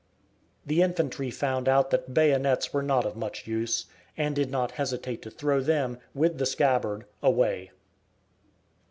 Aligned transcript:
The 0.65 0.81
infantry 0.81 1.29
found 1.29 1.69
out 1.69 1.91
that 1.91 2.11
bayonets 2.11 2.73
were 2.73 2.81
not 2.81 3.05
of 3.05 3.15
much 3.15 3.45
use, 3.45 3.85
and 4.17 4.35
did 4.35 4.49
not 4.49 4.71
hesitate 4.71 5.21
to 5.21 5.29
throw 5.29 5.59
them, 5.61 5.99
with 6.15 6.39
the 6.39 6.47
scabbard, 6.47 7.05
away. 7.21 7.69